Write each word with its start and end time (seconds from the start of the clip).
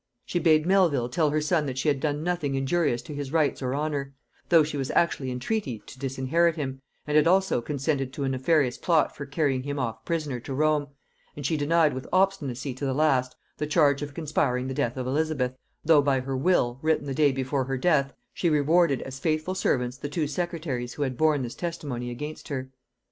She 0.25 0.39
bade 0.39 0.65
Melvil 0.65 1.09
tell 1.09 1.29
her 1.29 1.39
son 1.41 1.67
that 1.67 1.77
she 1.77 1.87
had 1.87 1.99
done 1.99 2.23
nothing 2.23 2.55
injurious 2.55 3.03
to 3.03 3.13
his 3.13 3.31
rights 3.31 3.61
or 3.61 3.75
honor; 3.75 4.15
though 4.49 4.63
she 4.63 4.75
was 4.75 4.89
actually 4.89 5.29
in 5.29 5.39
treaty 5.39 5.77
to 5.85 5.99
disinherit 5.99 6.55
him, 6.55 6.81
and 7.05 7.15
had 7.15 7.27
also 7.27 7.61
consented 7.61 8.11
to 8.13 8.23
a 8.23 8.29
nefarious 8.29 8.79
plot 8.79 9.15
for 9.15 9.27
carrying 9.27 9.61
him 9.61 9.77
off 9.77 10.03
prisoner 10.03 10.39
to 10.39 10.55
Rome; 10.55 10.87
and 11.35 11.45
she 11.45 11.55
denied 11.55 11.93
with 11.93 12.07
obstinacy 12.11 12.73
to 12.73 12.83
the 12.87 12.95
last 12.95 13.35
the 13.57 13.67
charge 13.67 14.01
of 14.01 14.15
conspiring 14.15 14.65
the 14.67 14.73
death 14.73 14.97
of 14.97 15.05
Elizabeth, 15.05 15.53
though 15.85 16.01
by 16.01 16.21
her 16.21 16.35
will, 16.35 16.79
written 16.81 17.05
the 17.05 17.13
day 17.13 17.31
before 17.31 17.65
her 17.65 17.77
death, 17.77 18.11
she 18.33 18.49
rewarded 18.49 19.03
as 19.03 19.19
faithful 19.19 19.53
servants 19.53 19.97
the 19.97 20.09
two 20.09 20.25
secretaries 20.25 20.95
who 20.95 21.03
had 21.03 21.15
borne 21.15 21.43
this 21.43 21.53
testimony 21.53 22.09
against 22.09 22.47
her. 22.47 22.71